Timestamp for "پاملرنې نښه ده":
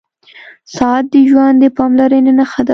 1.77-2.69